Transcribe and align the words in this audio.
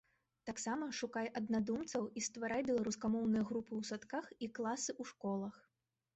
Таксама 0.49 0.85
шукай 0.99 1.27
аднадумцаў 1.39 2.07
і 2.21 2.23
стварай 2.29 2.65
беларускамоўныя 2.71 3.43
групы 3.51 3.71
ў 3.77 3.83
садках 3.93 4.25
і 4.43 4.51
класы 4.61 4.91
ў 5.01 5.13
школах. 5.13 5.55